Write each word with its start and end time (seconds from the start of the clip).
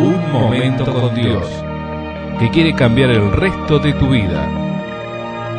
Un 0.00 0.32
momento 0.32 0.90
con 0.90 1.14
Dios, 1.14 1.46
que 2.38 2.48
quiere 2.50 2.74
cambiar 2.74 3.10
el 3.10 3.30
resto 3.32 3.78
de 3.78 3.92
tu 3.92 4.08
vida. 4.08 4.48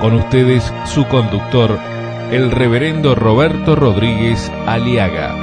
Con 0.02 0.16
ustedes, 0.16 0.74
su 0.86 1.06
conductor, 1.06 1.78
el 2.32 2.50
reverendo 2.50 3.14
Roberto 3.14 3.76
Rodríguez 3.76 4.52
Aliaga. 4.66 5.36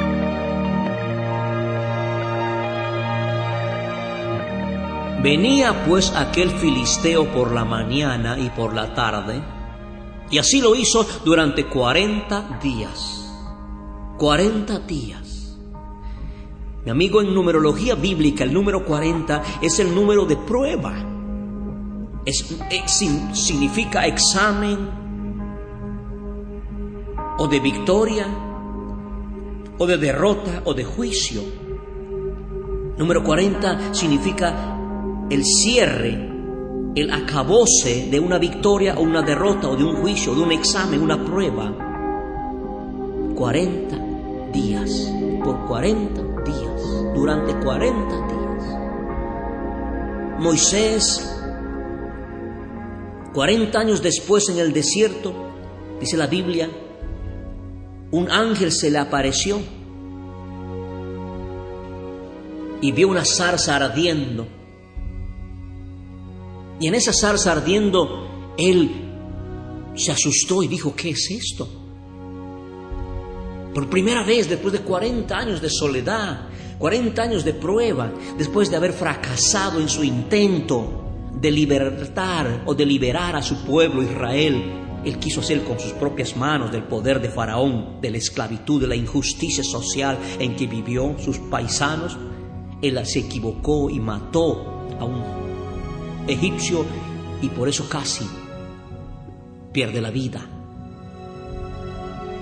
Venía 5.22 5.84
pues 5.86 6.12
aquel 6.16 6.50
filisteo 6.50 7.32
por 7.32 7.52
la 7.52 7.64
mañana 7.64 8.36
y 8.36 8.50
por 8.50 8.74
la 8.74 8.94
tarde, 8.94 9.40
y 10.28 10.38
así 10.38 10.60
lo 10.60 10.74
hizo 10.74 11.06
durante 11.24 11.66
cuarenta 11.66 12.58
días. 12.60 13.32
Cuarenta 14.18 14.80
días. 14.80 15.37
Mi 16.88 16.92
amigo, 16.92 17.20
en 17.20 17.34
numerología 17.34 17.94
bíblica 17.96 18.44
el 18.44 18.54
número 18.54 18.82
40 18.82 19.42
es 19.60 19.78
el 19.78 19.94
número 19.94 20.24
de 20.24 20.38
prueba. 20.38 20.94
Es, 22.24 22.46
significa 23.34 24.06
examen 24.06 24.88
o 27.36 27.46
de 27.46 27.60
victoria 27.60 28.26
o 29.76 29.86
de 29.86 29.98
derrota 29.98 30.62
o 30.64 30.72
de 30.72 30.84
juicio. 30.84 31.42
Número 32.96 33.22
40 33.22 33.92
significa 33.92 34.78
el 35.28 35.44
cierre, 35.44 36.30
el 36.94 37.12
acabose 37.12 38.08
de 38.10 38.18
una 38.18 38.38
victoria 38.38 38.94
o 38.96 39.02
una 39.02 39.20
derrota 39.20 39.68
o 39.68 39.76
de 39.76 39.84
un 39.84 39.96
juicio, 39.96 40.34
de 40.34 40.40
un 40.40 40.52
examen, 40.52 41.02
una 41.02 41.22
prueba. 41.22 41.70
40 43.34 43.98
días, 44.54 45.12
por 45.44 45.66
40 45.66 46.37
durante 47.14 47.54
40 47.54 48.26
días. 48.28 48.78
Moisés, 50.38 51.42
40 53.34 53.78
años 53.78 54.02
después 54.02 54.48
en 54.48 54.58
el 54.58 54.72
desierto, 54.72 55.34
dice 56.00 56.16
la 56.16 56.26
Biblia, 56.26 56.70
un 58.10 58.30
ángel 58.30 58.72
se 58.72 58.90
le 58.90 58.98
apareció 58.98 59.60
y 62.80 62.92
vio 62.92 63.08
una 63.08 63.24
zarza 63.24 63.76
ardiendo 63.76 64.58
y 66.80 66.86
en 66.86 66.94
esa 66.94 67.12
zarza 67.12 67.52
ardiendo, 67.52 68.54
él 68.56 68.90
se 69.96 70.12
asustó 70.12 70.62
y 70.62 70.68
dijo, 70.68 70.94
¿qué 70.94 71.10
es 71.10 71.30
esto? 71.30 71.68
Por 73.74 73.88
primera 73.88 74.24
vez, 74.24 74.48
después 74.48 74.72
de 74.72 74.80
40 74.80 75.36
años 75.36 75.60
de 75.60 75.70
soledad, 75.70 76.48
40 76.78 77.22
años 77.22 77.44
de 77.44 77.54
prueba, 77.54 78.12
después 78.36 78.70
de 78.70 78.76
haber 78.76 78.92
fracasado 78.92 79.80
en 79.80 79.88
su 79.88 80.04
intento 80.04 81.04
de 81.32 81.50
libertar 81.50 82.62
o 82.66 82.74
de 82.74 82.86
liberar 82.86 83.36
a 83.36 83.42
su 83.42 83.64
pueblo 83.64 84.02
Israel, 84.02 84.62
él 85.04 85.18
quiso 85.18 85.40
hacer 85.40 85.62
con 85.62 85.78
sus 85.78 85.92
propias 85.92 86.36
manos 86.36 86.72
del 86.72 86.82
poder 86.82 87.20
de 87.20 87.28
Faraón, 87.28 88.00
de 88.00 88.10
la 88.10 88.18
esclavitud, 88.18 88.80
de 88.80 88.88
la 88.88 88.96
injusticia 88.96 89.62
social 89.62 90.18
en 90.38 90.56
que 90.56 90.66
vivió 90.66 91.16
sus 91.18 91.38
paisanos. 91.38 92.16
Él 92.82 93.04
se 93.06 93.20
equivocó 93.20 93.90
y 93.90 94.00
mató 94.00 94.86
a 94.98 95.04
un 95.04 95.22
egipcio 96.26 96.84
y 97.40 97.48
por 97.48 97.68
eso 97.68 97.88
casi 97.88 98.26
pierde 99.72 100.00
la 100.00 100.10
vida. 100.10 100.57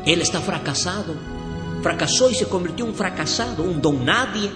Él 0.07 0.23
está 0.23 0.41
fracasado, 0.41 1.15
fracasó 1.83 2.31
y 2.31 2.35
se 2.35 2.49
convirtió 2.49 2.85
en 2.85 2.93
un 2.93 2.97
fracasado, 2.97 3.65
un 3.65 3.83
don 3.83 4.05
nadie. 4.05 4.51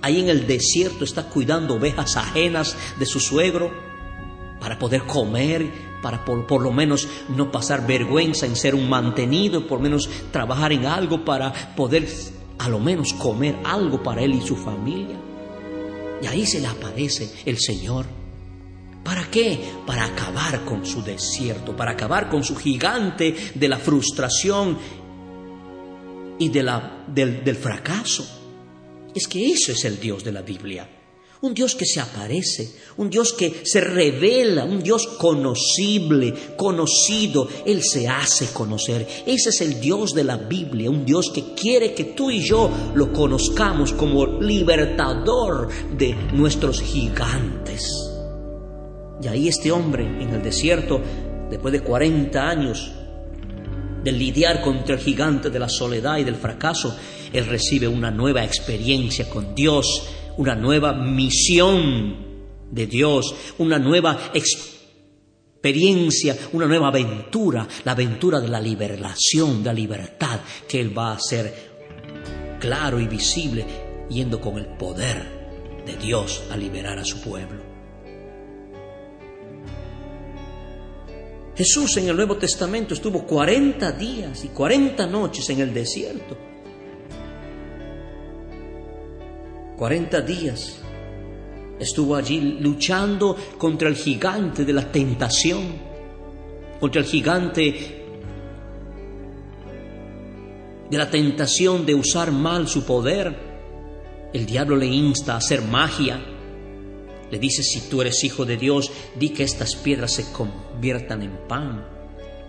Ahí 0.00 0.20
en 0.20 0.28
el 0.28 0.46
desierto 0.46 1.04
está 1.04 1.24
cuidando 1.24 1.74
ovejas 1.74 2.16
ajenas 2.16 2.76
de 2.98 3.04
su 3.04 3.18
suegro 3.18 3.72
para 4.60 4.78
poder 4.78 5.02
comer, 5.02 5.70
para 6.02 6.24
por, 6.24 6.62
lo 6.62 6.70
menos 6.70 7.08
no 7.28 7.50
pasar 7.50 7.84
vergüenza 7.84 8.46
en 8.46 8.54
ser 8.54 8.76
un 8.76 8.88
mantenido, 8.88 9.66
por 9.66 9.78
lo 9.78 9.82
menos 9.82 10.08
trabajar 10.30 10.72
en 10.72 10.86
algo 10.86 11.24
para 11.24 11.52
poder 11.74 12.08
a 12.58 12.68
lo 12.68 12.78
menos 12.78 13.12
comer 13.12 13.56
algo 13.64 14.02
para 14.02 14.22
él 14.22 14.34
y 14.34 14.46
su 14.46 14.56
familia. 14.56 15.16
Y 16.22 16.26
ahí 16.26 16.46
se 16.46 16.60
le 16.60 16.68
aparece 16.68 17.32
el 17.44 17.58
Señor 17.58 18.06
¿Para 19.06 19.30
qué? 19.30 19.56
Para 19.86 20.06
acabar 20.06 20.64
con 20.64 20.84
su 20.84 21.00
desierto, 21.00 21.76
para 21.76 21.92
acabar 21.92 22.28
con 22.28 22.42
su 22.42 22.56
gigante 22.56 23.52
de 23.54 23.68
la 23.68 23.78
frustración 23.78 24.76
y 26.40 26.48
de 26.48 26.62
la, 26.64 27.04
del, 27.06 27.44
del 27.44 27.54
fracaso. 27.54 28.26
Es 29.14 29.28
que 29.28 29.46
eso 29.46 29.70
es 29.70 29.84
el 29.84 30.00
Dios 30.00 30.24
de 30.24 30.32
la 30.32 30.42
Biblia. 30.42 30.90
Un 31.42 31.54
Dios 31.54 31.76
que 31.76 31.86
se 31.86 32.00
aparece, 32.00 32.68
un 32.96 33.08
Dios 33.08 33.32
que 33.32 33.62
se 33.64 33.80
revela, 33.80 34.64
un 34.64 34.82
Dios 34.82 35.06
conocible, 35.06 36.34
conocido. 36.56 37.48
Él 37.64 37.84
se 37.84 38.08
hace 38.08 38.48
conocer. 38.52 39.06
Ese 39.24 39.50
es 39.50 39.60
el 39.60 39.80
Dios 39.80 40.14
de 40.14 40.24
la 40.24 40.36
Biblia, 40.36 40.90
un 40.90 41.06
Dios 41.06 41.30
que 41.32 41.54
quiere 41.54 41.94
que 41.94 42.06
tú 42.06 42.28
y 42.28 42.40
yo 42.40 42.68
lo 42.96 43.12
conozcamos 43.12 43.92
como 43.92 44.26
libertador 44.40 45.68
de 45.96 46.12
nuestros 46.32 46.82
gigantes. 46.82 48.15
Y 49.22 49.28
ahí 49.28 49.48
este 49.48 49.72
hombre 49.72 50.04
en 50.04 50.30
el 50.30 50.42
desierto, 50.42 51.00
después 51.50 51.72
de 51.72 51.80
40 51.80 52.48
años 52.48 52.92
de 54.02 54.12
lidiar 54.12 54.62
contra 54.62 54.94
el 54.94 55.00
gigante 55.00 55.50
de 55.50 55.58
la 55.58 55.68
soledad 55.68 56.18
y 56.18 56.24
del 56.24 56.36
fracaso, 56.36 56.96
él 57.32 57.46
recibe 57.46 57.88
una 57.88 58.10
nueva 58.10 58.44
experiencia 58.44 59.28
con 59.28 59.54
Dios, 59.54 60.08
una 60.36 60.54
nueva 60.54 60.92
misión 60.92 62.24
de 62.70 62.86
Dios, 62.86 63.34
una 63.58 63.78
nueva 63.78 64.30
experiencia, 64.32 66.36
una 66.52 66.66
nueva 66.66 66.88
aventura, 66.88 67.66
la 67.84 67.92
aventura 67.92 68.40
de 68.40 68.48
la 68.48 68.60
liberación, 68.60 69.62
de 69.62 69.70
la 69.70 69.72
libertad, 69.72 70.40
que 70.68 70.80
él 70.80 70.96
va 70.96 71.10
a 71.10 71.16
hacer 71.16 72.56
claro 72.60 73.00
y 73.00 73.08
visible, 73.08 73.64
yendo 74.08 74.40
con 74.40 74.58
el 74.58 74.66
poder 74.76 75.82
de 75.84 75.96
Dios 75.96 76.44
a 76.50 76.56
liberar 76.56 76.98
a 76.98 77.04
su 77.04 77.20
pueblo. 77.20 77.75
Jesús 81.56 81.96
en 81.96 82.08
el 82.08 82.16
Nuevo 82.16 82.36
Testamento 82.36 82.92
estuvo 82.92 83.26
40 83.26 83.92
días 83.92 84.44
y 84.44 84.48
40 84.48 85.06
noches 85.06 85.48
en 85.48 85.60
el 85.60 85.72
desierto. 85.72 86.36
40 89.78 90.20
días 90.20 90.78
estuvo 91.78 92.14
allí 92.14 92.58
luchando 92.60 93.36
contra 93.56 93.88
el 93.88 93.96
gigante 93.96 94.66
de 94.66 94.72
la 94.74 94.92
tentación, 94.92 95.64
contra 96.78 97.00
el 97.00 97.06
gigante 97.06 98.04
de 100.90 100.98
la 100.98 101.10
tentación 101.10 101.86
de 101.86 101.94
usar 101.94 102.32
mal 102.32 102.68
su 102.68 102.84
poder. 102.84 103.34
El 104.34 104.44
diablo 104.44 104.76
le 104.76 104.86
insta 104.86 105.34
a 105.34 105.38
hacer 105.38 105.62
magia, 105.62 106.20
le 107.30 107.38
dice, 107.38 107.62
si 107.62 107.88
tú 107.88 108.00
eres 108.00 108.22
hijo 108.24 108.44
de 108.44 108.56
Dios, 108.56 108.90
di 109.16 109.30
que 109.30 109.42
estas 109.42 109.74
piedras 109.76 110.12
se 110.12 110.32
conviertan 110.32 111.22
en 111.22 111.36
pan. 111.48 111.86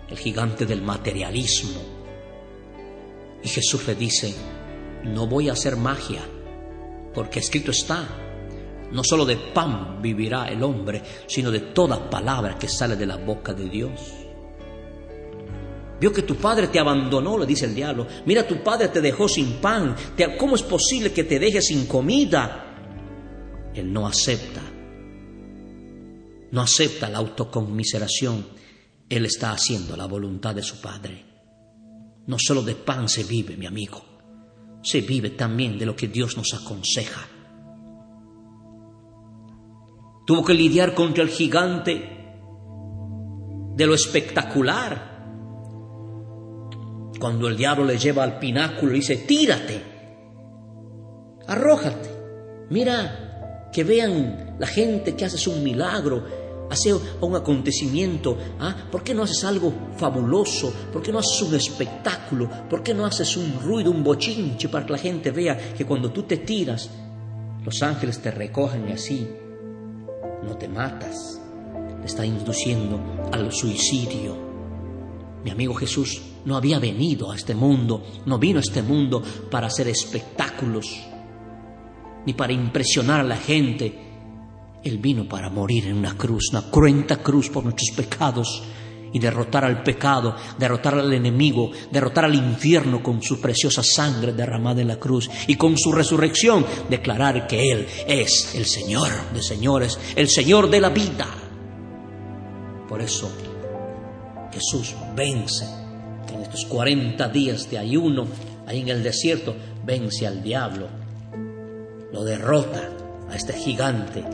El 0.08 0.16
gigante 0.16 0.64
del 0.64 0.82
materialismo. 0.82 1.80
Y 3.42 3.48
Jesús 3.48 3.86
le 3.86 3.94
dice, 3.94 4.34
no 5.04 5.26
voy 5.26 5.48
a 5.48 5.52
hacer 5.52 5.76
magia, 5.76 6.22
porque 7.12 7.40
escrito 7.40 7.70
está, 7.70 8.08
no 8.90 9.02
solo 9.04 9.26
de 9.26 9.36
pan 9.36 10.00
vivirá 10.00 10.48
el 10.48 10.62
hombre, 10.62 11.02
sino 11.26 11.50
de 11.50 11.60
toda 11.60 12.08
palabra 12.08 12.58
que 12.58 12.68
sale 12.68 12.96
de 12.96 13.06
la 13.06 13.16
boca 13.16 13.52
de 13.52 13.68
Dios. 13.68 14.00
Vio 16.00 16.12
que 16.12 16.22
tu 16.22 16.36
padre 16.36 16.68
te 16.68 16.78
abandonó, 16.78 17.36
le 17.36 17.44
dice 17.44 17.66
el 17.66 17.74
diablo. 17.74 18.06
Mira, 18.24 18.46
tu 18.46 18.62
padre 18.62 18.88
te 18.88 19.00
dejó 19.00 19.28
sin 19.28 19.54
pan. 19.54 19.96
¿Cómo 20.38 20.54
es 20.54 20.62
posible 20.62 21.12
que 21.12 21.24
te 21.24 21.38
deje 21.38 21.60
sin 21.60 21.86
comida? 21.86 22.76
Él 23.74 23.92
no 23.92 24.06
acepta. 24.06 24.60
No 26.50 26.62
acepta 26.62 27.08
la 27.08 27.18
autoconmiseración. 27.18 28.46
Él 29.08 29.26
está 29.26 29.52
haciendo 29.52 29.96
la 29.96 30.06
voluntad 30.06 30.54
de 30.54 30.62
su 30.62 30.80
Padre. 30.80 31.24
No 32.26 32.36
solo 32.38 32.62
de 32.62 32.74
pan 32.74 33.08
se 33.08 33.24
vive, 33.24 33.56
mi 33.56 33.66
amigo. 33.66 34.02
Se 34.82 35.00
vive 35.00 35.30
también 35.30 35.78
de 35.78 35.86
lo 35.86 35.96
que 35.96 36.08
Dios 36.08 36.36
nos 36.36 36.54
aconseja. 36.54 37.26
Tuvo 40.26 40.44
que 40.44 40.54
lidiar 40.54 40.94
contra 40.94 41.22
el 41.22 41.30
gigante 41.30 42.18
de 43.74 43.86
lo 43.86 43.94
espectacular. 43.94 45.16
Cuando 47.18 47.48
el 47.48 47.56
diablo 47.56 47.84
le 47.84 47.98
lleva 47.98 48.24
al 48.24 48.38
pináculo 48.38 48.92
y 48.92 48.96
dice, 48.96 49.16
tírate, 49.16 49.82
arrójate, 51.46 52.10
mira 52.70 53.27
que 53.72 53.84
vean 53.84 54.56
la 54.58 54.66
gente 54.66 55.14
que 55.14 55.24
haces 55.24 55.46
un 55.46 55.62
milagro, 55.62 56.24
hace 56.70 56.92
un 56.92 57.36
acontecimiento. 57.36 58.36
¿ah? 58.60 58.74
¿Por 58.90 59.02
qué 59.02 59.14
no 59.14 59.22
haces 59.22 59.44
algo 59.44 59.72
fabuloso? 59.96 60.72
¿Por 60.92 61.02
qué 61.02 61.12
no 61.12 61.18
haces 61.18 61.42
un 61.42 61.54
espectáculo? 61.54 62.48
¿Por 62.68 62.82
qué 62.82 62.94
no 62.94 63.06
haces 63.06 63.36
un 63.36 63.60
ruido, 63.60 63.90
un 63.90 64.04
bochinche 64.04 64.68
para 64.68 64.86
que 64.86 64.92
la 64.92 64.98
gente 64.98 65.30
vea 65.30 65.74
que 65.74 65.84
cuando 65.84 66.10
tú 66.10 66.22
te 66.22 66.38
tiras, 66.38 66.90
los 67.64 67.82
ángeles 67.82 68.20
te 68.20 68.30
recogen 68.30 68.88
y 68.88 68.92
así 68.92 69.28
no 70.42 70.56
te 70.56 70.68
matas. 70.68 71.40
Te 72.00 72.06
está 72.06 72.24
induciendo 72.24 73.00
al 73.32 73.52
suicidio. 73.52 74.36
Mi 75.44 75.50
amigo 75.50 75.74
Jesús 75.74 76.20
no 76.44 76.56
había 76.56 76.78
venido 76.78 77.30
a 77.30 77.36
este 77.36 77.54
mundo, 77.54 78.02
no 78.26 78.38
vino 78.38 78.58
a 78.58 78.62
este 78.62 78.82
mundo 78.82 79.22
para 79.50 79.68
hacer 79.68 79.88
espectáculos, 79.88 80.86
ni 82.28 82.34
para 82.34 82.52
impresionar 82.52 83.20
a 83.20 83.24
la 83.24 83.38
gente. 83.38 83.90
Él 84.84 84.98
vino 84.98 85.26
para 85.26 85.48
morir 85.48 85.86
en 85.86 85.96
una 85.96 86.14
cruz, 86.14 86.50
una 86.50 86.70
cruenta 86.70 87.22
cruz 87.22 87.48
por 87.48 87.64
nuestros 87.64 87.96
pecados 87.96 88.62
y 89.14 89.18
derrotar 89.18 89.64
al 89.64 89.82
pecado, 89.82 90.36
derrotar 90.58 90.96
al 90.96 91.10
enemigo, 91.14 91.70
derrotar 91.90 92.26
al 92.26 92.34
infierno 92.34 93.02
con 93.02 93.22
su 93.22 93.40
preciosa 93.40 93.82
sangre 93.82 94.34
derramada 94.34 94.82
en 94.82 94.88
la 94.88 94.98
cruz 94.98 95.30
y 95.46 95.54
con 95.54 95.78
su 95.78 95.90
resurrección 95.90 96.66
declarar 96.90 97.46
que 97.46 97.72
Él 97.72 97.86
es 98.06 98.54
el 98.54 98.66
Señor 98.66 99.08
de 99.32 99.42
señores, 99.42 99.98
el 100.14 100.28
Señor 100.28 100.68
de 100.68 100.80
la 100.82 100.90
vida. 100.90 101.28
Por 102.86 103.00
eso 103.00 103.32
Jesús 104.52 104.94
vence 105.16 105.64
en 106.30 106.42
estos 106.42 106.66
40 106.66 107.26
días 107.30 107.70
de 107.70 107.78
ayuno 107.78 108.26
ahí 108.66 108.80
en 108.80 108.90
el 108.90 109.02
desierto, 109.02 109.56
vence 109.86 110.26
al 110.26 110.42
diablo, 110.42 111.07
lo 112.12 112.24
derrota 112.24 112.90
a 113.28 113.34
este 113.34 113.52
gigante 113.52 114.24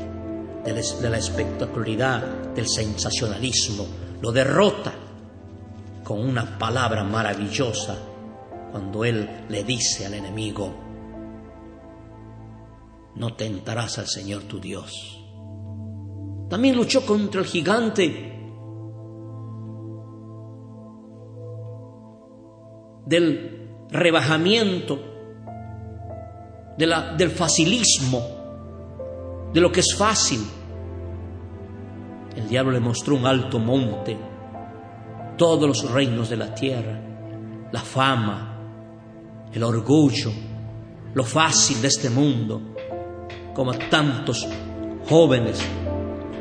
de 0.64 1.10
la 1.10 1.18
espectacularidad, 1.18 2.52
del 2.54 2.68
sensacionalismo, 2.68 3.86
lo 4.20 4.32
derrota 4.32 4.92
con 6.02 6.20
una 6.20 6.58
palabra 6.58 7.04
maravillosa 7.04 7.98
cuando 8.70 9.04
Él 9.04 9.46
le 9.48 9.64
dice 9.64 10.06
al 10.06 10.14
enemigo, 10.14 10.72
no 13.16 13.34
tentarás 13.34 13.98
al 13.98 14.08
Señor 14.08 14.42
tu 14.44 14.58
Dios. 14.58 15.20
También 16.48 16.76
luchó 16.76 17.04
contra 17.04 17.40
el 17.40 17.46
gigante 17.46 18.34
del 23.06 23.86
rebajamiento, 23.90 25.13
del 26.76 27.30
facilismo, 27.30 28.20
de 29.52 29.60
lo 29.60 29.70
que 29.70 29.80
es 29.80 29.94
fácil, 29.96 30.40
el 32.36 32.48
diablo 32.48 32.72
le 32.72 32.80
mostró 32.80 33.16
un 33.16 33.26
alto 33.26 33.58
monte, 33.58 34.16
todos 35.36 35.68
los 35.68 35.90
reinos 35.90 36.28
de 36.28 36.36
la 36.36 36.54
tierra, 36.54 37.00
la 37.70 37.80
fama, 37.80 38.58
el 39.52 39.62
orgullo, 39.62 40.32
lo 41.14 41.24
fácil 41.24 41.80
de 41.80 41.88
este 41.88 42.10
mundo, 42.10 42.60
como 43.54 43.70
a 43.70 43.78
tantos 43.78 44.46
jóvenes 45.08 45.64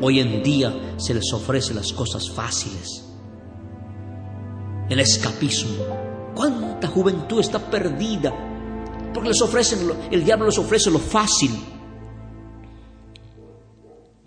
hoy 0.02 0.20
en 0.20 0.44
día 0.44 0.96
se 0.98 1.14
les 1.14 1.32
ofrece 1.34 1.74
las 1.74 1.94
cosas 1.94 2.30
fáciles. 2.30 3.06
El 4.90 5.00
escapismo. 5.00 5.84
¿Cuánta 6.36 6.88
juventud 6.88 7.40
está 7.40 7.60
perdida? 7.60 8.34
Porque 9.14 9.30
les 9.30 9.42
ofrecen, 9.42 9.92
el 10.12 10.24
diablo 10.24 10.48
les 10.48 10.58
ofrece 10.58 10.90
lo 10.90 11.00
fácil 11.00 11.52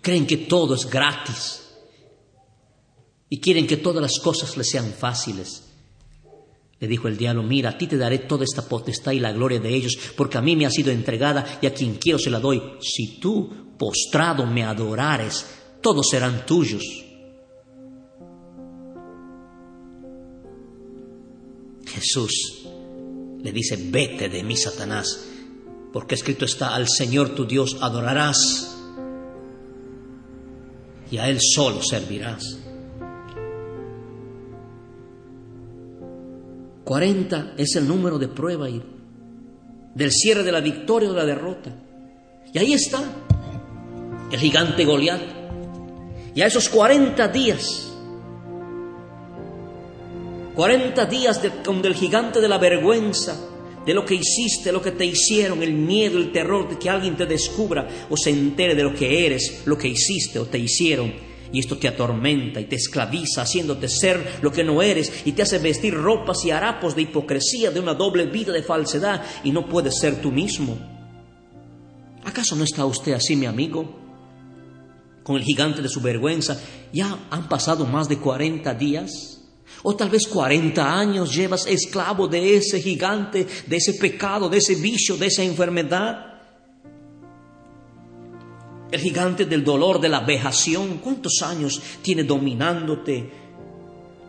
creen 0.07 0.25
que 0.25 0.37
todo 0.37 0.73
es 0.73 0.89
gratis 0.89 1.67
y 3.27 3.41
quieren 3.41 3.67
que 3.67 3.75
todas 3.75 4.01
las 4.01 4.19
cosas 4.19 4.55
les 4.55 4.69
sean 4.69 4.93
fáciles. 4.93 5.65
Le 6.79 6.87
dijo 6.87 7.09
el 7.09 7.17
diablo, 7.17 7.43
mira, 7.43 7.71
a 7.71 7.77
ti 7.77 7.87
te 7.87 7.97
daré 7.97 8.19
toda 8.19 8.45
esta 8.45 8.69
potestad 8.69 9.11
y 9.11 9.19
la 9.19 9.33
gloria 9.33 9.59
de 9.59 9.75
ellos, 9.75 9.97
porque 10.15 10.37
a 10.37 10.41
mí 10.41 10.55
me 10.55 10.65
ha 10.65 10.69
sido 10.69 10.93
entregada 10.93 11.59
y 11.61 11.67
a 11.67 11.73
quien 11.73 11.95
quiero 11.95 12.19
se 12.19 12.29
la 12.29 12.39
doy. 12.39 12.61
Si 12.79 13.19
tú, 13.19 13.75
postrado, 13.77 14.45
me 14.45 14.63
adorares, 14.63 15.45
todos 15.81 16.07
serán 16.09 16.45
tuyos. 16.45 16.83
Jesús 21.85 22.56
le 23.47 23.53
dice, 23.53 23.77
vete 23.79 24.27
de 24.27 24.43
mí, 24.43 24.57
Satanás, 24.57 25.25
porque 25.93 26.15
escrito 26.15 26.43
está, 26.43 26.75
al 26.75 26.89
Señor 26.89 27.29
tu 27.29 27.45
Dios 27.45 27.77
adorarás 27.79 28.77
y 31.09 31.17
a 31.17 31.29
Él 31.29 31.39
solo 31.39 31.81
servirás. 31.81 32.43
40 36.83 37.53
es 37.57 37.77
el 37.77 37.87
número 37.87 38.19
de 38.19 38.27
prueba 38.27 38.69
y 38.69 38.83
del 39.95 40.11
cierre 40.11 40.43
de 40.43 40.51
la 40.51 40.59
victoria 40.59 41.07
o 41.07 41.13
de 41.13 41.19
la 41.19 41.25
derrota. 41.25 41.73
Y 42.53 42.57
ahí 42.57 42.73
está 42.73 43.01
el 44.29 44.39
gigante 44.39 44.83
Goliat. 44.83 45.21
Y 46.35 46.41
a 46.41 46.47
esos 46.47 46.67
40 46.67 47.25
días, 47.29 47.86
40 50.57 51.05
días 51.05 51.39
de, 51.39 51.51
con 51.61 51.85
el 51.85 51.93
gigante 51.93 52.41
de 52.41 52.49
la 52.49 52.57
vergüenza, 52.57 53.39
de 53.85 53.93
lo 53.93 54.03
que 54.03 54.15
hiciste, 54.15 54.71
lo 54.71 54.81
que 54.81 54.89
te 54.89 55.05
hicieron, 55.05 55.61
el 55.61 55.73
miedo, 55.73 56.17
el 56.17 56.31
terror 56.31 56.67
de 56.67 56.79
que 56.79 56.89
alguien 56.89 57.15
te 57.15 57.27
descubra 57.27 57.87
o 58.09 58.17
se 58.17 58.31
entere 58.31 58.73
de 58.73 58.81
lo 58.81 58.91
que 58.91 59.27
eres, 59.27 59.61
lo 59.67 59.77
que 59.77 59.87
hiciste 59.87 60.39
o 60.39 60.47
te 60.47 60.57
hicieron. 60.57 61.13
Y 61.53 61.59
esto 61.59 61.77
te 61.77 61.87
atormenta 61.87 62.59
y 62.59 62.65
te 62.65 62.75
esclaviza, 62.75 63.43
haciéndote 63.43 63.87
ser 63.87 64.39
lo 64.41 64.51
que 64.51 64.63
no 64.63 64.81
eres 64.81 65.21
y 65.25 65.33
te 65.33 65.43
hace 65.43 65.59
vestir 65.59 65.93
ropas 65.93 66.43
y 66.43 66.49
harapos 66.49 66.95
de 66.95 67.03
hipocresía, 67.03 67.69
de 67.69 67.79
una 67.79 67.93
doble 67.93 68.25
vida 68.25 68.51
de 68.51 68.63
falsedad 68.63 69.23
y 69.43 69.51
no 69.51 69.69
puedes 69.69 69.99
ser 69.99 70.23
tú 70.23 70.31
mismo. 70.31 70.75
¿Acaso 72.25 72.55
no 72.55 72.63
está 72.63 72.83
usted 72.83 73.13
así, 73.13 73.35
mi 73.35 73.45
amigo? 73.45 73.95
Con 75.21 75.35
el 75.35 75.43
gigante 75.43 75.83
de 75.83 75.89
su 75.89 76.01
vergüenza, 76.01 76.59
ya 76.91 77.27
han 77.29 77.47
pasado 77.47 77.85
más 77.85 78.09
de 78.09 78.17
40 78.17 78.73
días. 78.73 79.36
O 79.83 79.95
tal 79.95 80.09
vez 80.09 80.27
40 80.27 80.99
años 80.99 81.35
llevas 81.35 81.67
esclavo 81.67 82.27
de 82.27 82.57
ese 82.57 82.81
gigante, 82.81 83.47
de 83.65 83.75
ese 83.75 83.93
pecado, 83.93 84.49
de 84.49 84.57
ese 84.57 84.75
vicio, 84.75 85.17
de 85.17 85.27
esa 85.27 85.43
enfermedad. 85.43 86.41
El 88.91 88.99
gigante 89.01 89.45
del 89.45 89.63
dolor, 89.63 89.99
de 89.99 90.09
la 90.09 90.21
vejación, 90.21 90.99
¿cuántos 90.99 91.41
años 91.41 91.81
tiene 92.01 92.23
dominándote? 92.23 93.31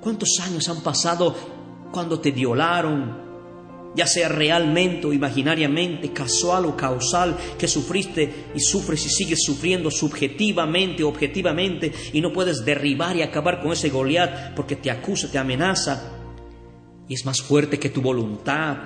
¿Cuántos 0.01 0.39
años 0.41 0.69
han 0.69 0.83
pasado 0.83 1.35
cuando 1.93 2.21
te 2.21 2.31
violaron, 2.31 3.28
ya 3.95 4.07
sea 4.07 4.29
realmente 4.29 5.07
o 5.07 5.13
imaginariamente, 5.13 6.13
casual 6.13 6.67
o 6.67 6.77
causal, 6.77 7.37
que 7.59 7.69
sufriste 7.69 8.47
y 8.55 8.61
sufres 8.61 9.05
y 9.07 9.09
sigues 9.09 9.41
sufriendo 9.43 9.91
subjetivamente 9.91 11.03
objetivamente 11.03 11.93
y 12.13 12.21
no 12.21 12.33
puedes 12.33 12.65
derribar 12.65 13.17
y 13.17 13.23
acabar 13.23 13.61
con 13.61 13.73
ese 13.73 13.91
Goliat 13.91 14.55
porque 14.55 14.77
te 14.77 14.91
acusa, 14.91 15.31
te 15.31 15.39
amenaza 15.39 16.15
y 17.09 17.15
es 17.15 17.25
más 17.25 17.41
fuerte 17.41 17.79
que 17.79 17.89
tu 17.89 18.03
voluntad. 18.03 18.77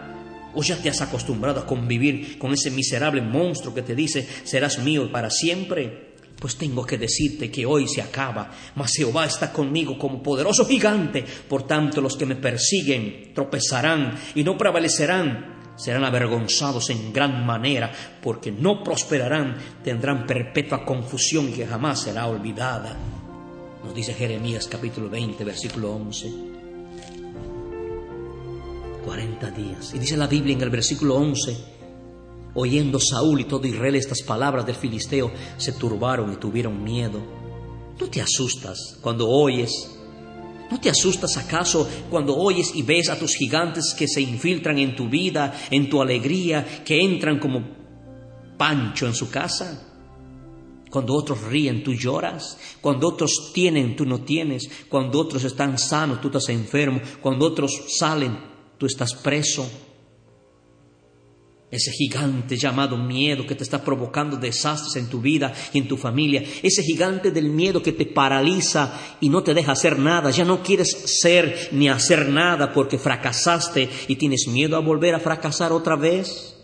O 0.54 0.62
ya 0.62 0.76
te 0.76 0.90
has 0.90 1.00
acostumbrado 1.00 1.60
a 1.60 1.66
convivir 1.66 2.38
con 2.38 2.52
ese 2.52 2.70
miserable 2.70 3.22
monstruo 3.22 3.74
que 3.74 3.82
te 3.82 3.94
dice 3.94 4.28
serás 4.44 4.78
mío 4.78 5.10
para 5.10 5.30
siempre. 5.30 6.11
Pues 6.42 6.56
tengo 6.56 6.84
que 6.84 6.98
decirte 6.98 7.52
que 7.52 7.64
hoy 7.64 7.86
se 7.86 8.02
acaba, 8.02 8.50
mas 8.74 8.94
Jehová 8.96 9.26
está 9.26 9.52
conmigo 9.52 9.96
como 9.96 10.20
poderoso 10.20 10.66
gigante. 10.66 11.24
Por 11.48 11.68
tanto, 11.68 12.00
los 12.00 12.16
que 12.16 12.26
me 12.26 12.34
persiguen 12.34 13.30
tropezarán 13.32 14.18
y 14.34 14.42
no 14.42 14.58
prevalecerán. 14.58 15.74
Serán 15.76 16.02
avergonzados 16.02 16.90
en 16.90 17.12
gran 17.12 17.46
manera, 17.46 17.92
porque 18.20 18.50
no 18.50 18.82
prosperarán, 18.82 19.56
tendrán 19.84 20.26
perpetua 20.26 20.84
confusión 20.84 21.52
que 21.52 21.64
jamás 21.64 22.00
será 22.00 22.26
olvidada. 22.26 22.96
Nos 23.84 23.94
dice 23.94 24.12
Jeremías 24.12 24.66
capítulo 24.66 25.08
20, 25.08 25.44
versículo 25.44 25.92
11. 25.92 26.32
40 29.04 29.50
días. 29.52 29.94
Y 29.94 30.00
dice 30.00 30.16
la 30.16 30.26
Biblia 30.26 30.56
en 30.56 30.62
el 30.62 30.70
versículo 30.70 31.14
11, 31.14 31.56
Oyendo 32.54 32.98
Saúl 33.00 33.40
y 33.40 33.44
todo 33.44 33.66
Israel 33.66 33.94
estas 33.94 34.22
palabras 34.22 34.66
del 34.66 34.74
filisteo, 34.74 35.30
se 35.56 35.72
turbaron 35.72 36.32
y 36.32 36.36
tuvieron 36.36 36.82
miedo. 36.84 37.20
¿No 37.98 38.08
te 38.08 38.20
asustas 38.20 38.98
cuando 39.00 39.28
oyes? 39.28 39.90
¿No 40.70 40.80
te 40.80 40.90
asustas 40.90 41.36
acaso 41.36 41.88
cuando 42.10 42.36
oyes 42.36 42.74
y 42.74 42.82
ves 42.82 43.08
a 43.08 43.18
tus 43.18 43.34
gigantes 43.34 43.94
que 43.96 44.08
se 44.08 44.20
infiltran 44.20 44.78
en 44.78 44.96
tu 44.96 45.08
vida, 45.08 45.54
en 45.70 45.88
tu 45.88 46.00
alegría, 46.00 46.82
que 46.84 47.00
entran 47.00 47.38
como 47.38 47.62
Pancho 48.58 49.06
en 49.06 49.14
su 49.14 49.30
casa? 49.30 49.88
Cuando 50.90 51.14
otros 51.14 51.42
ríen, 51.44 51.82
tú 51.82 51.94
lloras. 51.94 52.58
Cuando 52.82 53.08
otros 53.08 53.50
tienen, 53.54 53.96
tú 53.96 54.04
no 54.04 54.20
tienes. 54.22 54.68
Cuando 54.90 55.20
otros 55.20 55.42
están 55.44 55.78
sanos, 55.78 56.20
tú 56.20 56.28
estás 56.28 56.50
enfermo. 56.50 57.00
Cuando 57.22 57.46
otros 57.46 57.72
salen, 57.98 58.38
tú 58.76 58.84
estás 58.84 59.14
preso 59.14 59.66
ese 61.72 61.90
gigante 61.90 62.58
llamado 62.58 62.98
miedo 62.98 63.46
que 63.46 63.54
te 63.54 63.64
está 63.64 63.82
provocando 63.82 64.36
desastres 64.36 64.94
en 64.96 65.08
tu 65.08 65.22
vida 65.22 65.54
y 65.72 65.78
en 65.78 65.88
tu 65.88 65.96
familia, 65.96 66.44
ese 66.62 66.82
gigante 66.82 67.30
del 67.30 67.48
miedo 67.48 67.82
que 67.82 67.92
te 67.92 68.04
paraliza 68.04 69.16
y 69.22 69.30
no 69.30 69.42
te 69.42 69.54
deja 69.54 69.72
hacer 69.72 69.98
nada, 69.98 70.30
ya 70.30 70.44
no 70.44 70.62
quieres 70.62 70.90
ser 70.90 71.70
ni 71.72 71.88
hacer 71.88 72.28
nada 72.28 72.74
porque 72.74 72.98
fracasaste 72.98 73.88
y 74.06 74.16
tienes 74.16 74.48
miedo 74.48 74.76
a 74.76 74.80
volver 74.80 75.14
a 75.14 75.20
fracasar 75.20 75.72
otra 75.72 75.96
vez. 75.96 76.58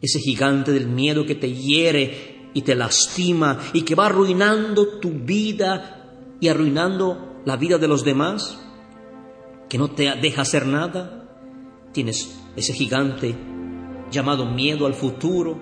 ese 0.00 0.20
gigante 0.20 0.70
del 0.70 0.86
miedo 0.86 1.26
que 1.26 1.34
te 1.34 1.52
hiere 1.52 2.50
y 2.54 2.62
te 2.62 2.76
lastima 2.76 3.58
y 3.72 3.82
que 3.82 3.96
va 3.96 4.06
arruinando 4.06 5.00
tu 5.00 5.10
vida 5.10 6.36
y 6.40 6.48
arruinando 6.48 7.40
la 7.44 7.56
vida 7.56 7.78
de 7.78 7.88
los 7.88 8.04
demás, 8.04 8.60
que 9.68 9.78
no 9.78 9.90
te 9.90 10.14
deja 10.22 10.42
hacer 10.42 10.66
nada. 10.66 11.26
Tienes 11.92 12.28
ese 12.54 12.74
gigante 12.74 13.34
llamado 14.14 14.46
miedo 14.46 14.86
al 14.86 14.94
futuro, 14.94 15.58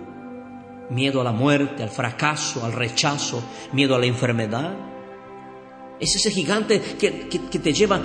miedo 0.90 1.20
a 1.20 1.24
la 1.24 1.32
muerte, 1.32 1.82
al 1.82 1.90
fracaso, 1.90 2.64
al 2.64 2.72
rechazo, 2.72 3.42
miedo 3.72 3.96
a 3.96 3.98
la 3.98 4.06
enfermedad. 4.06 4.74
Es 5.98 6.14
ese 6.14 6.30
gigante 6.30 6.80
que, 6.80 7.28
que 7.28 7.58
te 7.58 7.72
lleva 7.72 8.00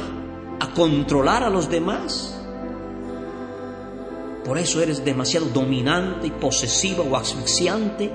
a 0.59 0.73
controlar 0.73 1.43
a 1.43 1.49
los 1.49 1.69
demás. 1.69 2.33
Por 4.45 4.57
eso 4.57 4.81
eres 4.81 5.03
demasiado 5.03 5.47
dominante 5.47 6.27
y 6.27 6.31
posesiva 6.31 7.03
o 7.03 7.17
asfixiante, 7.17 8.11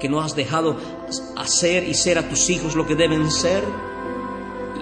que 0.00 0.08
no 0.08 0.20
has 0.20 0.34
dejado 0.34 0.76
hacer 1.36 1.88
y 1.88 1.94
ser 1.94 2.18
a 2.18 2.28
tus 2.28 2.50
hijos 2.50 2.74
lo 2.74 2.86
que 2.86 2.96
deben 2.96 3.30
ser. 3.30 3.62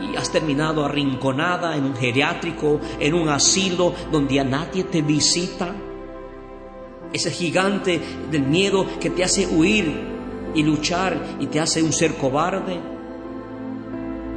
Y 0.00 0.16
has 0.16 0.32
terminado 0.32 0.84
arrinconada 0.84 1.76
en 1.76 1.84
un 1.84 1.94
geriátrico, 1.94 2.80
en 2.98 3.12
un 3.14 3.28
asilo 3.28 3.94
donde 4.10 4.40
a 4.40 4.44
nadie 4.44 4.84
te 4.84 5.02
visita. 5.02 5.74
Ese 7.12 7.30
gigante 7.30 8.00
del 8.30 8.42
miedo 8.42 8.86
que 8.98 9.10
te 9.10 9.24
hace 9.24 9.46
huir 9.46 10.12
y 10.54 10.62
luchar 10.62 11.36
y 11.40 11.46
te 11.46 11.60
hace 11.60 11.82
un 11.82 11.92
ser 11.92 12.14
cobarde. 12.14 12.80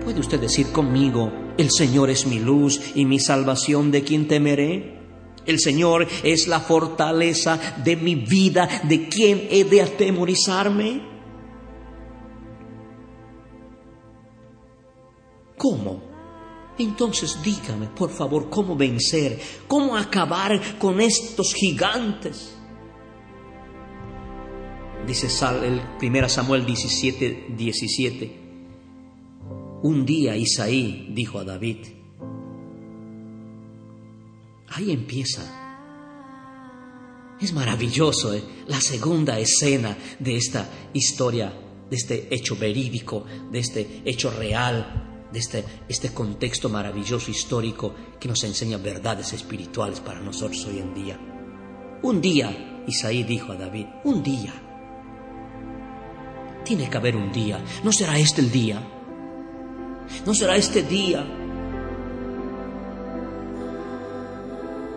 ¿Puede 0.03 0.19
usted 0.19 0.39
decir 0.39 0.71
conmigo, 0.71 1.31
el 1.57 1.71
Señor 1.71 2.09
es 2.09 2.27
mi 2.27 2.39
luz 2.39 2.79
y 2.95 3.05
mi 3.05 3.19
salvación, 3.19 3.91
¿de 3.91 4.03
quien 4.03 4.27
temeré? 4.27 4.95
El 5.45 5.59
Señor 5.59 6.07
es 6.23 6.47
la 6.47 6.59
fortaleza 6.59 7.59
de 7.83 7.95
mi 7.95 8.15
vida, 8.15 8.67
¿de 8.83 9.07
quién 9.07 9.47
he 9.49 9.63
de 9.63 9.81
atemorizarme? 9.81 11.01
¿Cómo? 15.57 16.01
Entonces 16.77 17.37
dígame, 17.41 17.87
por 17.87 18.09
favor, 18.09 18.49
cómo 18.49 18.75
vencer, 18.75 19.39
cómo 19.67 19.95
acabar 19.95 20.77
con 20.77 20.99
estos 20.99 21.53
gigantes. 21.53 22.54
Dice 25.07 25.27
el 25.63 25.81
1 26.01 26.29
Samuel 26.29 26.65
17, 26.65 27.53
17. 27.55 28.39
Un 29.83 30.03
día 30.03 30.35
Isaí 30.35 31.11
dijo 31.13 31.37
a 31.37 31.43
David, 31.43 31.77
ahí 34.69 34.91
empieza. 34.91 35.43
Es 37.39 37.53
maravilloso 37.53 38.33
¿eh? 38.33 38.43
la 38.67 38.81
segunda 38.81 39.37
escena 39.37 39.95
de 40.17 40.37
esta 40.37 40.67
historia, 40.93 41.53
de 41.87 41.95
este 41.95 42.33
hecho 42.33 42.55
verídico, 42.55 43.25
de 43.51 43.59
este 43.59 44.01
hecho 44.05 44.31
real, 44.31 45.27
de 45.31 45.37
este, 45.37 45.63
este 45.87 46.13
contexto 46.13 46.67
maravilloso 46.67 47.29
histórico 47.29 47.93
que 48.19 48.27
nos 48.27 48.43
enseña 48.43 48.77
verdades 48.77 49.33
espirituales 49.33 49.99
para 49.99 50.19
nosotros 50.19 50.65
hoy 50.65 50.79
en 50.79 50.93
día. 50.95 51.19
Un 52.01 52.21
día, 52.21 52.83
Isaí 52.87 53.21
dijo 53.21 53.51
a 53.51 53.55
David, 53.55 53.85
un 54.03 54.23
día. 54.23 54.64
Tiene 56.65 56.89
que 56.89 56.97
haber 56.97 57.15
un 57.15 57.31
día. 57.31 57.63
¿No 57.83 57.91
será 57.91 58.17
este 58.17 58.41
el 58.41 58.51
día? 58.51 58.81
¿No 60.25 60.33
será 60.33 60.55
este 60.55 60.81
día? 60.81 61.25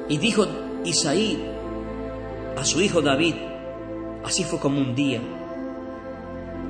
Y 0.08 0.16
dijo 0.16 0.46
Isaí 0.84 1.44
a 2.56 2.64
su 2.64 2.80
hijo 2.80 3.02
David, 3.02 3.34
así 4.24 4.44
fue 4.44 4.58
como 4.58 4.80
un 4.80 4.94
día. 4.94 5.20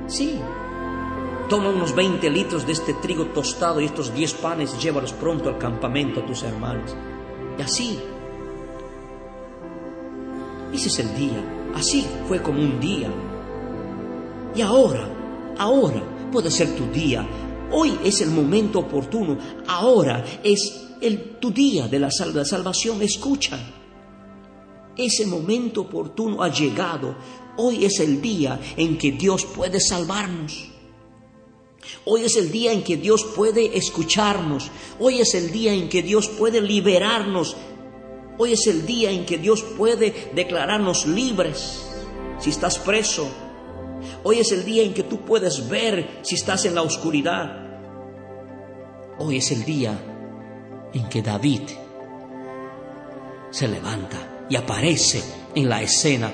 Sí, 0.08 0.40
toma 1.48 1.70
unos 1.70 1.94
20 1.94 2.28
litros 2.30 2.66
de 2.66 2.72
este 2.72 2.94
trigo 2.94 3.26
tostado 3.26 3.80
y 3.80 3.84
estos 3.84 4.12
10 4.12 4.34
panes 4.34 4.74
y 4.74 4.82
llévalos 4.82 5.12
pronto 5.12 5.48
al 5.48 5.58
campamento 5.58 6.20
a 6.20 6.26
tus 6.26 6.42
hermanos. 6.42 6.96
Y 7.56 7.62
así, 7.62 8.00
ese 10.72 10.88
es 10.88 10.98
el 10.98 11.14
día, 11.14 11.70
así 11.74 12.04
fue 12.26 12.42
como 12.42 12.60
un 12.60 12.80
día. 12.80 13.08
Y 14.58 14.60
ahora, 14.60 15.54
ahora 15.56 16.02
puede 16.32 16.50
ser 16.50 16.74
tu 16.74 16.84
día, 16.86 17.24
Hoy 17.70 17.96
es 18.02 18.22
el 18.22 18.30
momento 18.30 18.80
oportuno, 18.80 19.38
ahora 19.68 20.24
es 20.42 20.88
el, 21.00 21.36
tu 21.38 21.52
día 21.52 21.86
de 21.86 22.00
la, 22.00 22.10
salvación. 22.10 23.02
Escucha, 23.02 23.56
ese 24.96 25.26
momento 25.26 25.82
oportuno 25.82 26.42
ha 26.42 26.48
llegado. 26.48 27.14
Hoy 27.56 27.84
es 27.84 28.00
el 28.00 28.20
día 28.20 28.58
en 28.76 28.98
que 28.98 29.12
Dios 29.12 29.44
puede 29.44 29.78
salvarnos. 29.78 30.70
Hoy 32.04 32.24
es 32.24 32.36
el 32.36 32.50
día 32.50 32.72
en 32.72 32.82
que 32.82 32.96
Dios 32.96 33.24
puede 33.36 33.76
escucharnos. 33.78 34.72
Hoy 34.98 35.20
es 35.20 35.34
el 35.34 35.52
día 35.52 35.72
en 35.72 35.88
que 35.88 36.02
Dios 36.02 36.26
puede 36.26 36.60
liberarnos. 36.60 37.54
Hoy 38.38 38.54
es 38.54 38.66
el 38.66 38.84
día 38.86 39.12
en 39.12 39.24
que 39.24 39.38
Dios 39.38 39.62
puede 39.62 40.32
declararnos 40.34 41.06
libres. 41.06 41.84
Si 42.40 42.50
estás 42.50 42.78
preso, 42.78 43.28
Hoy 44.30 44.40
es 44.40 44.52
el 44.52 44.62
día 44.62 44.82
en 44.82 44.92
que 44.92 45.04
tú 45.04 45.20
puedes 45.20 45.70
ver 45.70 46.18
si 46.20 46.34
estás 46.34 46.66
en 46.66 46.74
la 46.74 46.82
oscuridad. 46.82 47.50
Hoy 49.18 49.38
es 49.38 49.50
el 49.52 49.64
día 49.64 49.98
en 50.92 51.08
que 51.08 51.22
David 51.22 51.62
se 53.50 53.68
levanta 53.68 54.44
y 54.50 54.56
aparece 54.56 55.22
en 55.54 55.70
la 55.70 55.80
escena 55.80 56.30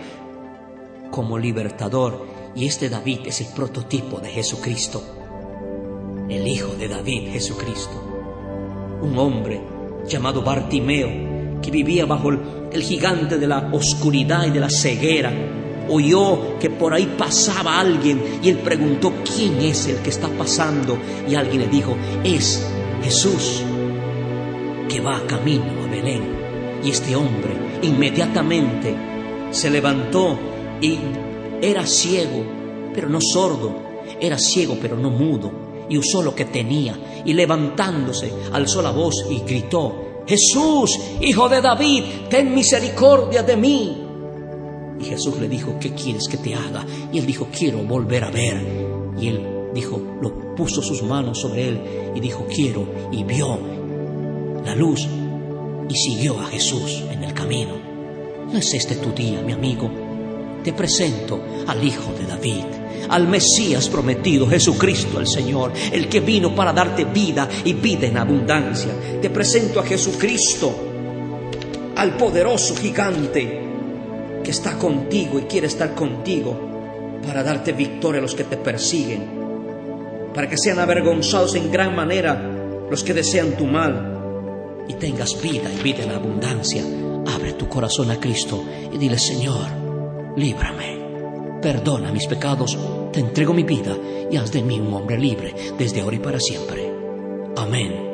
como 1.12 1.38
libertador. 1.38 2.26
Y 2.56 2.66
este 2.66 2.88
David 2.88 3.20
es 3.26 3.40
el 3.42 3.54
prototipo 3.54 4.18
de 4.18 4.28
Jesucristo, 4.28 5.00
el 6.28 6.48
hijo 6.48 6.74
de 6.74 6.88
David, 6.88 7.30
Jesucristo. 7.30 8.02
Un 9.02 9.16
hombre 9.16 9.62
llamado 10.04 10.42
Bartimeo 10.42 11.60
que 11.62 11.70
vivía 11.70 12.06
bajo 12.06 12.30
el 12.30 12.82
gigante 12.82 13.38
de 13.38 13.46
la 13.46 13.70
oscuridad 13.72 14.46
y 14.46 14.50
de 14.50 14.58
la 14.58 14.68
ceguera 14.68 15.62
oyó 15.88 16.58
que 16.58 16.70
por 16.70 16.94
ahí 16.94 17.14
pasaba 17.18 17.80
alguien 17.80 18.40
y 18.42 18.48
él 18.48 18.58
preguntó, 18.58 19.12
¿quién 19.24 19.60
es 19.60 19.86
el 19.86 19.96
que 19.98 20.10
está 20.10 20.28
pasando? 20.28 20.98
Y 21.28 21.34
alguien 21.34 21.62
le 21.62 21.68
dijo, 21.68 21.96
es 22.22 22.66
Jesús 23.02 23.62
que 24.88 25.00
va 25.00 25.26
camino 25.26 25.64
a 25.84 25.90
Belén. 25.90 26.80
Y 26.82 26.90
este 26.90 27.16
hombre 27.16 27.78
inmediatamente 27.82 28.94
se 29.50 29.70
levantó 29.70 30.38
y 30.80 30.98
era 31.62 31.86
ciego, 31.86 32.44
pero 32.92 33.08
no 33.08 33.20
sordo, 33.20 33.74
era 34.20 34.38
ciego, 34.38 34.76
pero 34.80 34.96
no 34.96 35.10
mudo, 35.10 35.50
y 35.88 35.96
usó 35.96 36.22
lo 36.22 36.34
que 36.34 36.44
tenía, 36.44 37.22
y 37.24 37.32
levantándose, 37.32 38.32
alzó 38.52 38.82
la 38.82 38.90
voz 38.90 39.26
y 39.30 39.40
gritó, 39.40 40.22
Jesús, 40.26 40.98
hijo 41.20 41.48
de 41.48 41.60
David, 41.60 42.04
ten 42.30 42.54
misericordia 42.54 43.42
de 43.42 43.56
mí. 43.56 44.03
Y 45.00 45.04
Jesús 45.04 45.38
le 45.40 45.48
dijo, 45.48 45.76
¿qué 45.80 45.92
quieres 45.92 46.28
que 46.28 46.36
te 46.36 46.54
haga? 46.54 46.86
Y 47.12 47.18
él 47.18 47.26
dijo, 47.26 47.48
quiero 47.56 47.78
volver 47.82 48.24
a 48.24 48.30
ver. 48.30 48.64
Y 49.18 49.28
él 49.28 49.40
dijo, 49.74 50.00
lo 50.20 50.54
puso 50.54 50.82
sus 50.82 51.02
manos 51.02 51.40
sobre 51.40 51.68
él 51.68 51.80
y 52.14 52.20
dijo, 52.20 52.46
quiero. 52.46 52.86
Y 53.12 53.24
vio 53.24 53.58
la 54.64 54.74
luz 54.74 55.06
y 55.88 55.94
siguió 55.94 56.40
a 56.40 56.46
Jesús 56.46 57.02
en 57.10 57.24
el 57.24 57.34
camino. 57.34 57.72
¿No 58.50 58.58
es 58.58 58.72
este 58.74 58.96
tu 58.96 59.12
día, 59.12 59.42
mi 59.42 59.52
amigo? 59.52 59.90
Te 60.62 60.72
presento 60.72 61.42
al 61.66 61.84
Hijo 61.84 62.12
de 62.18 62.26
David, 62.26 62.64
al 63.10 63.28
Mesías 63.28 63.88
prometido, 63.88 64.48
Jesucristo 64.48 65.18
el 65.18 65.26
Señor, 65.26 65.72
el 65.92 66.08
que 66.08 66.20
vino 66.20 66.54
para 66.54 66.72
darte 66.72 67.04
vida 67.04 67.48
y 67.64 67.74
vida 67.74 68.06
en 68.06 68.16
abundancia. 68.16 68.92
Te 69.20 69.28
presento 69.28 69.80
a 69.80 69.82
Jesucristo, 69.82 70.72
al 71.96 72.16
poderoso 72.16 72.76
gigante 72.76 73.63
que 74.44 74.50
está 74.50 74.78
contigo 74.78 75.38
y 75.38 75.42
quiere 75.42 75.66
estar 75.66 75.94
contigo 75.94 76.56
para 77.26 77.42
darte 77.42 77.72
victoria 77.72 78.20
a 78.20 78.22
los 78.22 78.34
que 78.34 78.44
te 78.44 78.58
persiguen, 78.58 80.30
para 80.32 80.48
que 80.48 80.58
sean 80.58 80.78
avergonzados 80.78 81.54
en 81.54 81.72
gran 81.72 81.96
manera 81.96 82.40
los 82.90 83.02
que 83.02 83.14
desean 83.14 83.56
tu 83.56 83.64
mal 83.64 84.84
y 84.86 84.94
tengas 84.94 85.40
vida 85.40 85.70
y 85.72 85.82
vida 85.82 86.04
en 86.04 86.10
abundancia. 86.10 86.84
Abre 87.34 87.54
tu 87.54 87.68
corazón 87.68 88.10
a 88.10 88.20
Cristo 88.20 88.62
y 88.92 88.98
dile, 88.98 89.18
Señor, 89.18 89.66
líbrame, 90.36 91.58
perdona 91.62 92.12
mis 92.12 92.26
pecados, 92.26 92.78
te 93.12 93.20
entrego 93.20 93.54
mi 93.54 93.62
vida 93.62 93.96
y 94.30 94.36
haz 94.36 94.52
de 94.52 94.62
mí 94.62 94.78
un 94.78 94.92
hombre 94.92 95.18
libre 95.18 95.54
desde 95.78 96.02
ahora 96.02 96.16
y 96.16 96.20
para 96.20 96.38
siempre. 96.38 96.92
Amén 97.56 98.13